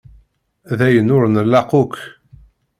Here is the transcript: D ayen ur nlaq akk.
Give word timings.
D 0.77 0.79
ayen 0.87 1.13
ur 1.15 1.23
nlaq 1.27 1.69
akk. 1.81 1.93